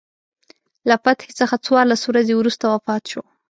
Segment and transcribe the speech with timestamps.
[0.89, 3.21] له فتحې څخه څوارلس ورځې وروسته وفات شو.